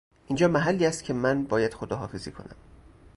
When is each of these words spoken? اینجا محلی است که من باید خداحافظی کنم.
اینجا 0.27 0.47
محلی 0.47 0.85
است 0.85 1.03
که 1.03 1.13
من 1.13 1.43
باید 1.43 1.73
خداحافظی 1.73 2.31
کنم. 2.31 2.55